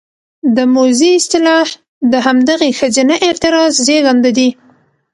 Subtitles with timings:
[0.55, 1.67] د موذي اصطلاح
[2.11, 4.49] د همدغې ښځينه اعتراض زېږنده دى: